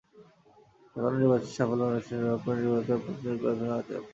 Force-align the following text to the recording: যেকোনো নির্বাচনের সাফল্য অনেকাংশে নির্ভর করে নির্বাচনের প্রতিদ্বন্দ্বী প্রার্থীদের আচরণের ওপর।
যেকোনো 0.95 1.15
নির্বাচনের 1.15 1.55
সাফল্য 1.57 1.81
অনেকাংশে 1.83 2.13
নির্ভর 2.15 2.39
করে 2.43 2.59
নির্বাচনের 2.59 3.01
প্রতিদ্বন্দ্বী 3.03 3.41
প্রার্থীদের 3.41 3.71
আচরণের 3.71 3.99
ওপর। 3.99 4.09